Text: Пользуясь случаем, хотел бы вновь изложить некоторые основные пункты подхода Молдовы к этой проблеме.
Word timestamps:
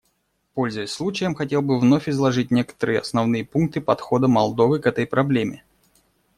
Пользуясь 0.55 0.91
случаем, 0.93 1.35
хотел 1.35 1.61
бы 1.61 1.77
вновь 1.79 2.09
изложить 2.09 2.49
некоторые 2.49 3.01
основные 3.01 3.45
пункты 3.45 3.81
подхода 3.81 4.27
Молдовы 4.27 4.79
к 4.79 4.87
этой 4.87 5.05
проблеме. 5.05 5.63